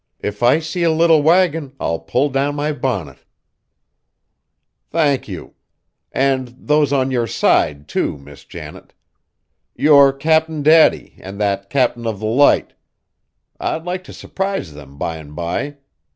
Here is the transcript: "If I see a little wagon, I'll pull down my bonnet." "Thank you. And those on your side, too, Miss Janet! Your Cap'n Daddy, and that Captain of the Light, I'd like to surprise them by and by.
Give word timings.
"If 0.19 0.41
I 0.41 0.57
see 0.57 0.81
a 0.81 0.89
little 0.91 1.21
wagon, 1.21 1.73
I'll 1.79 1.99
pull 1.99 2.29
down 2.29 2.55
my 2.55 2.71
bonnet." 2.71 3.19
"Thank 4.89 5.27
you. 5.27 5.53
And 6.11 6.55
those 6.57 6.91
on 6.91 7.11
your 7.11 7.27
side, 7.27 7.87
too, 7.87 8.17
Miss 8.17 8.43
Janet! 8.43 8.93
Your 9.75 10.11
Cap'n 10.11 10.63
Daddy, 10.63 11.19
and 11.19 11.39
that 11.39 11.69
Captain 11.69 12.07
of 12.07 12.17
the 12.17 12.25
Light, 12.25 12.73
I'd 13.59 13.83
like 13.85 14.03
to 14.05 14.13
surprise 14.13 14.73
them 14.73 14.97
by 14.97 15.17
and 15.17 15.35
by. 15.35 15.77